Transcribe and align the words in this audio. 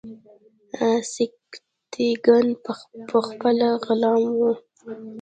سبکتیګن 1.13 2.45
پخپله 3.11 3.69
غلام 3.85 4.23
و. 4.39 4.41